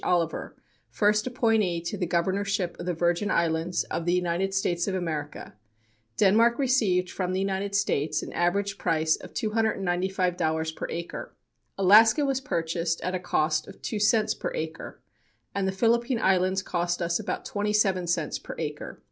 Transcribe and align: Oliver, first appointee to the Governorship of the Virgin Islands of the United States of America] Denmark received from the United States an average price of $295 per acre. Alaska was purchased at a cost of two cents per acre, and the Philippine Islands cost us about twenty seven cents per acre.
Oliver, 0.03 0.55
first 0.89 1.27
appointee 1.27 1.79
to 1.81 1.95
the 1.95 2.07
Governorship 2.07 2.75
of 2.79 2.87
the 2.87 2.93
Virgin 2.95 3.29
Islands 3.29 3.83
of 3.83 4.07
the 4.07 4.13
United 4.15 4.51
States 4.51 4.87
of 4.87 4.95
America] 4.95 5.53
Denmark 6.17 6.57
received 6.57 7.11
from 7.11 7.33
the 7.33 7.39
United 7.39 7.75
States 7.75 8.23
an 8.23 8.33
average 8.33 8.79
price 8.79 9.15
of 9.15 9.35
$295 9.35 10.75
per 10.75 10.87
acre. 10.89 11.35
Alaska 11.77 12.25
was 12.25 12.41
purchased 12.41 12.99
at 13.01 13.13
a 13.13 13.19
cost 13.19 13.67
of 13.67 13.79
two 13.83 13.99
cents 13.99 14.33
per 14.33 14.51
acre, 14.55 14.99
and 15.53 15.67
the 15.67 15.71
Philippine 15.71 16.17
Islands 16.17 16.63
cost 16.63 16.99
us 16.99 17.19
about 17.19 17.45
twenty 17.45 17.71
seven 17.71 18.07
cents 18.07 18.39
per 18.39 18.55
acre. 18.57 18.99